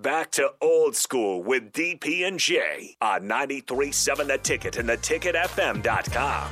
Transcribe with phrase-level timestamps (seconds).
[0.00, 6.48] Back to old school with DP and J on 93.7 The Ticket and theticketfm.com.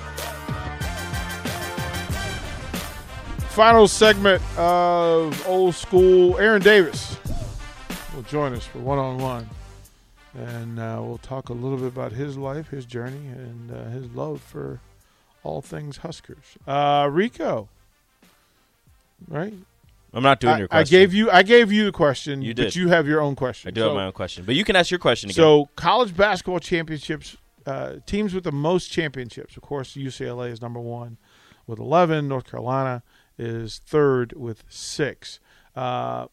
[3.49, 6.37] Final segment of old school.
[6.37, 7.17] Aaron Davis
[8.15, 9.49] will join us for one on one.
[10.35, 14.11] And uh, we'll talk a little bit about his life, his journey, and uh, his
[14.11, 14.79] love for
[15.43, 16.59] all things Huskers.
[16.67, 17.71] Uh, Rico,
[19.27, 19.55] right?
[20.13, 22.63] I'm not doing I, your I gave you I gave you the question, You but
[22.65, 22.77] did.
[22.77, 23.69] you have your own question.
[23.69, 25.35] I do So- have my own question, but you can ask your question again.
[25.37, 29.57] So, college basketball championships, uh, teams with the most championships.
[29.57, 31.19] Of course, UCLA is number one
[31.67, 32.27] with 11.
[32.29, 33.03] North Carolina
[33.39, 35.41] is third with six.
[35.77, 36.29] Uh,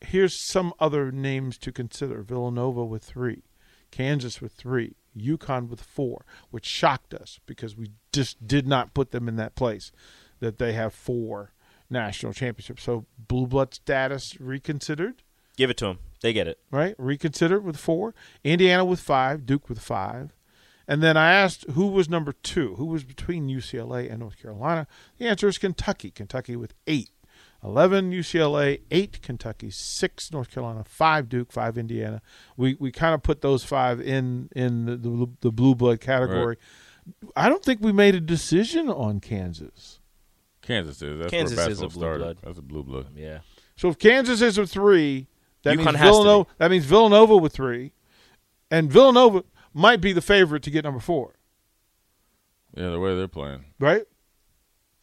[0.00, 3.42] here's some other names to consider Villanova with three,
[3.90, 9.10] Kansas with three, UConn with four, which shocked us because we just did not put
[9.10, 9.92] them in that place
[10.40, 11.52] that they have four
[11.90, 12.80] national championship.
[12.80, 15.22] So, blue blood status reconsidered
[15.56, 15.98] give it to them.
[16.20, 16.58] They get it.
[16.70, 16.94] right?
[16.98, 18.14] Reconsider with four.
[18.42, 19.46] Indiana with five.
[19.46, 20.34] Duke with five.
[20.86, 24.86] And then I asked who was number two, who was between UCLA and North Carolina.
[25.18, 26.10] The answer is Kentucky.
[26.10, 27.10] Kentucky with eight.
[27.64, 32.22] 11 UCLA, 8 Kentucky, 6 North Carolina, 5 Duke, 5 Indiana.
[32.56, 36.56] We we kind of put those five in in the, the, the blue blood category.
[37.34, 39.97] I don't think we made a decision on Kansas.
[40.68, 41.18] Kansas is.
[41.18, 42.22] That's Kansas where is a basketball blue started.
[42.22, 42.36] blood.
[42.44, 43.06] That's a blue blood.
[43.16, 43.38] Yeah.
[43.76, 45.26] So if Kansas is a three,
[45.64, 46.50] that UConn means Villanova.
[46.58, 47.92] That means Villanova with three,
[48.70, 51.34] and Villanova might be the favorite to get number four,
[52.76, 53.64] Yeah, the way they're playing.
[53.78, 54.04] right?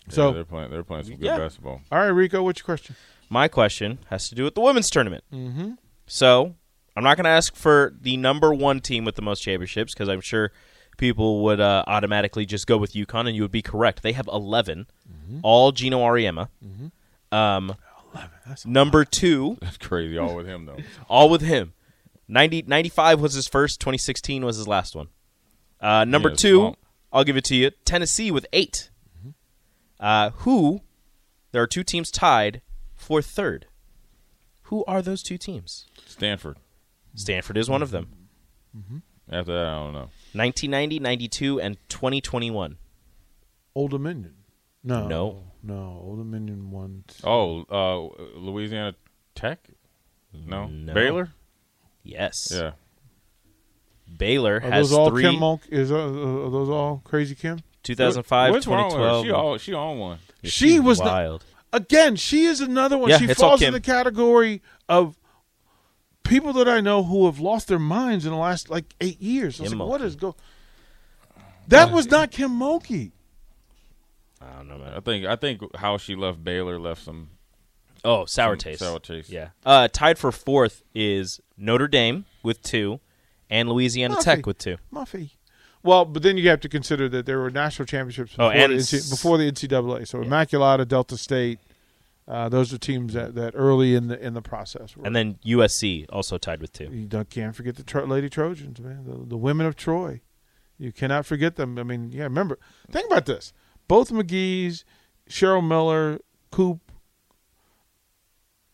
[0.07, 0.71] Yeah, So- they're playing.
[0.71, 1.37] They're playing some good Yeah.
[1.37, 1.81] basketball.
[1.91, 2.95] All right, Rico, what's your question?
[3.29, 5.23] My question has to do with the women's tournament.
[5.33, 5.71] Mm-hmm.
[6.05, 6.55] So
[6.95, 10.07] I'm not going to ask for the number one team with the most championships because
[10.07, 10.51] I'm sure
[10.97, 14.03] people would uh, automatically just go with UConn, and you would be correct.
[14.03, 14.87] They have 11,
[15.43, 16.49] all Geno Auriemma.
[17.31, 17.75] Um,
[18.65, 20.17] number two, That's crazy.
[20.17, 20.77] All with him though.
[21.09, 21.73] all with him.
[22.27, 23.79] 90, 95 was his first.
[23.81, 25.07] 2016 was his last one.
[25.79, 26.77] Uh, number Yeah, two, swamp.
[27.13, 27.71] I'll give it to you.
[27.85, 28.89] Tennessee with 8
[29.99, 30.81] Uh, who?
[31.51, 32.61] There are two teams tied
[32.95, 33.67] for third.
[34.63, 35.85] Who are those two teams?
[36.07, 36.57] Stanford.
[37.13, 38.07] Stanford is one of them.
[39.31, 40.09] After that, I don't know.
[40.33, 42.77] 1990, 92, and 2021.
[43.73, 44.33] Old Dominion.
[44.85, 45.43] No, No.
[45.63, 45.99] no.
[46.03, 47.03] Old Dominion won.
[47.07, 48.95] t- Oh, uh, Louisiana
[49.33, 49.67] Tech.
[50.33, 50.67] No.
[50.67, 50.93] No.
[50.93, 51.31] Baylor.
[52.03, 52.51] Yes.
[52.53, 52.71] Yeah.
[54.17, 55.23] Baylor Are has those all three.
[55.23, 55.39] Kim?
[55.39, 55.61] Monk?
[55.69, 57.59] Is uh, are those all Crazy Kim?
[57.83, 58.99] 2005, What's wrong with her?
[58.99, 59.25] 2012.
[59.25, 60.19] She all she on one.
[60.43, 61.45] she was not, wild.
[61.73, 62.15] again.
[62.15, 63.09] She is another one.
[63.09, 65.17] Yeah, she falls in the category of
[66.23, 69.59] people that I know who have lost their minds in the last like eight years.
[69.59, 70.05] I was Kim like, what Mulkey.
[70.05, 70.35] is go?
[71.67, 73.11] That was not Kim Mulkey.
[74.41, 74.87] I don't know, man.
[74.89, 75.01] I man.
[75.01, 77.29] think I think how she left Baylor left some
[78.03, 78.79] Oh, sour some taste.
[78.81, 79.29] Sour taste.
[79.29, 79.49] Yeah.
[79.65, 82.99] Uh, tied for fourth is Notre Dame with two,
[83.49, 84.23] and Louisiana Muffy.
[84.23, 84.77] Tech with two.
[84.93, 85.31] Muffy.
[85.81, 88.73] Well, but then you have to consider that there were national championships Oh, before, and
[88.73, 90.07] the, NC, before the NCAA.
[90.07, 91.59] So Immaculata, Delta State,
[92.27, 94.97] uh, those are teams that, that early in the in the process.
[94.97, 95.05] Were.
[95.05, 96.89] And then USC also tied with two.
[96.91, 100.21] you don't, can't forget the Tro- Lady Trojans, man, the, the women of Troy.
[100.77, 101.77] You cannot forget them.
[101.77, 102.57] I mean, yeah, remember.
[102.91, 103.53] Think about this:
[103.87, 104.83] both McGee's,
[105.29, 106.19] Cheryl Miller,
[106.51, 106.79] Coop.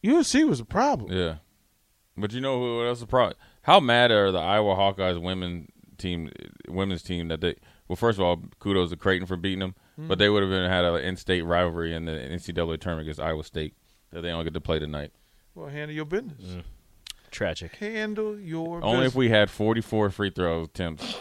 [0.03, 1.11] USC was a problem.
[1.11, 1.35] Yeah.
[2.17, 3.37] But you know who- what else is the problem?
[3.63, 6.31] How mad are the Iowa Hawkeyes women team,
[6.67, 7.55] women's team that they?
[7.87, 10.69] Well, first of all, kudos to Creighton for beating them, but they would have been
[10.69, 13.75] had an in-state rivalry in the NCAA tournament against Iowa State
[14.11, 15.11] that they don't get to play tonight.
[15.53, 16.63] Well, handle your business.
[17.29, 17.75] Tragic.
[17.75, 19.11] Handle your Only business.
[19.11, 21.15] if we had 44 free throw attempts.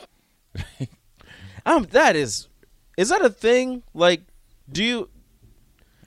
[1.66, 2.48] Um, that is,
[2.96, 3.82] is that a thing?
[3.94, 4.22] Like,
[4.70, 5.08] do you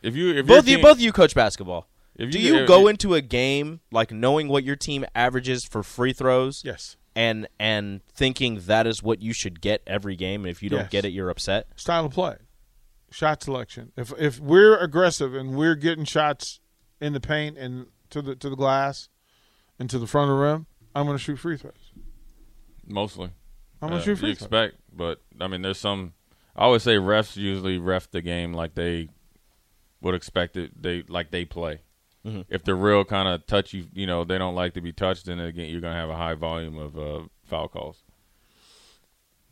[0.01, 1.88] If you if both your you both of you coach basketball?
[2.16, 5.81] if Do you if- go into a game like knowing what your team averages for
[5.83, 6.61] free throws?
[6.66, 6.95] yes.
[7.16, 10.81] and and thinking that is what you should get every game, and if you don't
[10.81, 10.89] Yes.
[10.91, 11.67] get it, you're upset.
[11.75, 12.38] style of play,
[13.11, 13.91] shot selection.
[13.97, 16.59] If if we're aggressive and we're getting shots
[17.01, 19.09] in the paint and to the to the glass
[19.79, 20.65] and to the front of the rim,
[20.95, 21.91] I'm going to shoot free throws.
[22.88, 23.29] mostly.
[23.81, 24.41] I'm going Uh, to shoot you free throws.
[24.44, 26.13] expect, but I mean, there's some.
[26.55, 29.09] I always say refs usually ref the game like they
[30.01, 30.81] would expect it.
[30.81, 31.81] They like they play.
[32.25, 32.45] Mhm.
[32.50, 35.25] If they're real kind of touchy, you know, they don't like to be touched.
[35.25, 38.03] Then again, you're gonna have a high volume of uh, foul calls.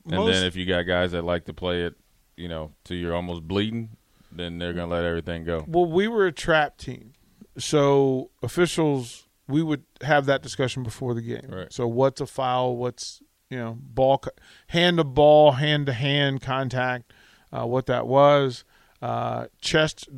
[0.06, 1.96] And Most- then if you got guys that like to play it,
[2.38, 3.98] you know, till you're almost bleeding,
[4.32, 5.66] then they're gonna let everything go.
[5.68, 7.14] Well, we were a trap team,
[7.58, 11.46] so officials we would have that discussion before the game.
[11.50, 11.74] Right.
[11.74, 12.78] So what's a foul?
[12.78, 13.22] What's
[13.52, 14.24] you know ball
[14.68, 17.14] hand to ball, hand to hand contact?
[17.54, 18.64] Uh, what that was?
[19.02, 20.10] Uh, chest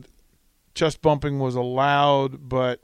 [0.73, 2.81] chest bumping was allowed, but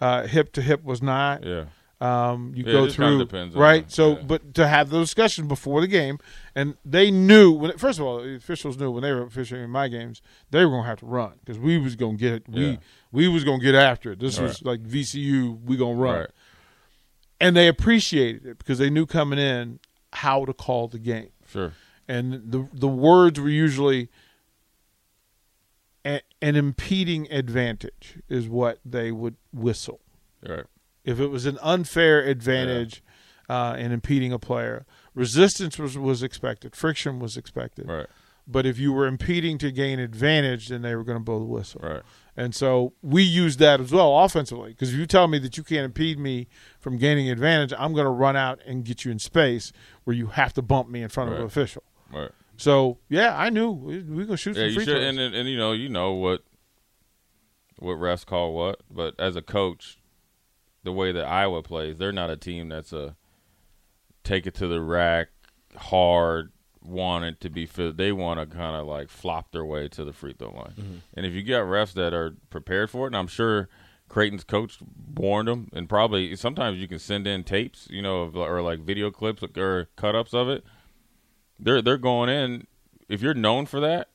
[0.00, 1.44] uh, hip to hip was not.
[1.44, 1.64] Yeah,
[2.00, 3.86] Um, you Yeah, go it just kinda through depends on right.
[3.88, 4.22] the- so, yeah.
[4.26, 6.18] but to have those discussions before the game,
[6.54, 7.76] and they knew when.
[7.78, 10.84] First of all, the officials knew when they were officiating my games, they were going
[10.84, 12.48] to have to run because we was going to get.
[12.48, 12.76] We Yeah.
[13.10, 14.20] we was going to get after it.
[14.20, 14.78] This was Right.
[14.78, 15.58] like VCU.
[15.64, 16.30] We going to run, Right.
[17.40, 19.80] And they appreciated it because they knew coming in
[20.12, 21.72] how to call the game Sure.
[22.06, 24.08] and the the words were usually
[26.04, 30.00] a, an impeding advantage is what they would whistle.
[30.46, 30.64] Right.
[31.04, 33.02] If it was an unfair advantage
[33.48, 37.88] uh, in impeding a player, resistance was was expected, friction was expected.
[37.88, 38.06] Right.
[38.50, 41.44] But if you were impeding to gain advantage, then they were going to blow the
[41.44, 41.82] whistle.
[41.84, 42.02] Right.
[42.34, 44.70] And so we use that as well offensively.
[44.70, 46.46] Because if you tell me that you can't impede me
[46.80, 49.70] from gaining advantage, I'm going to run out and get you in space
[50.04, 51.40] where you have to bump me in front of Right.
[51.40, 51.82] an official.
[52.12, 52.30] Right.
[52.56, 55.04] So yeah, I knew we we gonna shoot Yeah, some free throws.
[55.04, 56.42] and, and and you know, you know what
[57.78, 59.98] what refs call what, but as a coach,
[60.82, 63.14] the way that Iowa plays, they're not a team that's a
[64.24, 65.28] take it to the rack
[65.76, 66.50] hard,
[66.82, 67.96] want it to be filled.
[67.96, 71.02] They want to kind of like flop their way to the free throw line.
[71.14, 73.68] And if you got refs that are prepared for it, and I'm sure
[74.08, 74.78] Creighton's coach
[75.14, 78.80] warned them, and probably sometimes you can send in tapes, you know, of, or like
[78.80, 80.64] video clips or cut ups of it.
[81.58, 82.66] They're they're going in.
[83.08, 84.08] If you're known for that,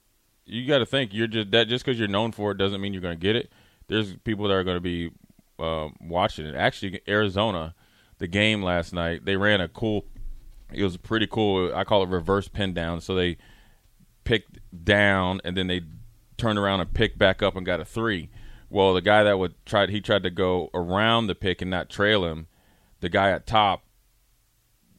[0.46, 2.94] you got to think you're just that just because you're known for it doesn't mean
[2.94, 3.52] you're going to get it.
[3.88, 5.12] There's people that are going to be
[5.60, 6.56] um, watching it.
[6.56, 7.76] Actually, Arizona,
[8.18, 10.06] the game last night, they ran a cool.
[10.76, 11.74] It was pretty cool.
[11.74, 13.02] I call it reverse pin down.
[13.02, 13.38] So they
[14.24, 15.82] picked down and then they
[16.38, 18.30] turned around and picked back up and got a three.
[18.70, 21.90] Well, the guy that would try, he tried to go around the pick and not
[21.90, 22.48] trail him.
[23.02, 23.84] The guy at top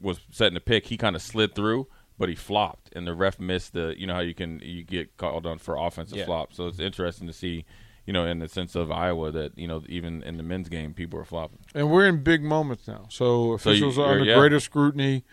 [0.00, 0.86] was setting the pick.
[0.86, 1.88] He kind of slid through,
[2.18, 3.94] but he flopped, and the ref missed the.
[3.96, 6.26] You know how you can you get called on for offensive Yeah.
[6.26, 6.52] flop.
[6.52, 7.64] So it's interesting to see,
[8.06, 10.92] you know, in the sense of Iowa that you know even in the men's game
[10.94, 11.58] people are flopping.
[11.74, 13.06] and we're in big moments now.
[13.08, 14.38] So So officials are you're- under yeah.
[14.38, 15.24] greater scrutiny.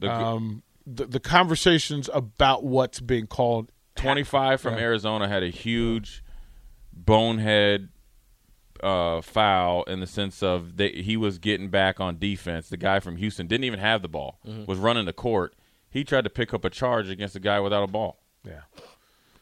[0.00, 4.80] The, Um, the, the conversations about what's being called 25 from Yeah.
[4.80, 6.24] Arizona had a huge
[6.92, 7.88] bonehead
[8.82, 12.68] uh, foul in the sense of they, he was getting back on defense.
[12.68, 15.54] The guy from Houston didn't even have the ball, was running the court.
[15.90, 18.18] He tried to pick up a charge against a guy without a ball.
[18.44, 18.60] yeah.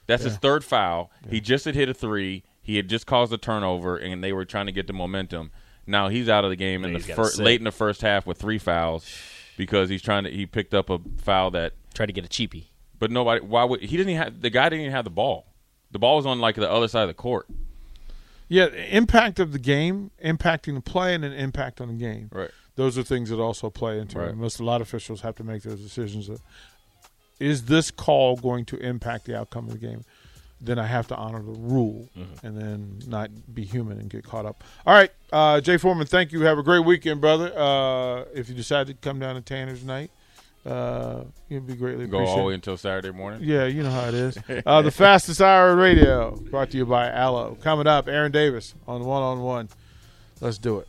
[0.06, 1.10] That's his third foul.
[1.28, 2.43] He just had hit a three.
[2.62, 5.50] He had just caused a turnover, and they were trying to get the momentum.
[5.87, 8.26] Now he's out of the game in the he's fir- late in the first half
[8.26, 9.06] with three fouls
[9.58, 10.31] because he's trying to.
[10.31, 12.64] He picked up a foul that Try to get a cheapie.
[12.99, 13.40] but nobody.
[13.44, 13.87] Why would he?
[13.99, 14.70] Didn't even have the guy?
[14.70, 15.44] Didn't even have the ball.
[15.90, 17.46] The ball was on like the other side of the court.
[18.49, 22.31] Yeah, impact of the game, impacting the play, and an impact on the game.
[22.32, 22.50] Right.
[22.76, 24.31] Those are things that also play into Right.
[24.31, 24.37] it.
[24.37, 26.28] Most a lot of officials have to make those decisions.
[26.28, 26.40] That,
[27.40, 30.05] is this call going to impact the outcome of the game?
[30.60, 32.46] Then I have to honor the rule Mm-hmm.
[32.46, 34.64] and then not be human and get caught up.
[34.87, 36.40] All right, uh, Jay Foreman, thank you.
[36.43, 37.52] Have a great weekend, brother.
[37.56, 40.10] Uh, if you decide to come down to Tanner's night,
[40.66, 43.40] uh, you'll be greatly Go all the way until Saturday morning.
[43.43, 44.37] Yeah, you know how it is.
[44.66, 47.56] Uh, the fastest hour of radio, brought to you by Allo.
[47.62, 49.69] Coming up, Aaron Davis on one on one.
[50.40, 50.88] Let's do it.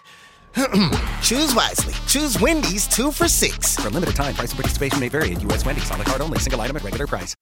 [1.21, 1.93] Choose wisely.
[2.07, 3.77] Choose Wendy's two for six.
[3.77, 5.65] For a limited time, price and participation may vary at U.S.
[5.65, 7.29] Wendy's on the card only, single item at regular price.